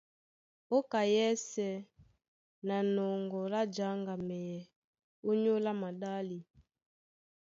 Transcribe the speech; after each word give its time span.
Ó 0.75 0.77
ka 0.91 1.01
yɛ́sɛ̄ 1.13 1.73
na 2.67 2.77
nɔŋgɔ 2.95 3.41
lá 3.53 3.61
jáŋgamɛyɛ 3.75 4.57
ónyólá 5.29 5.71
maɗále, 5.81 6.37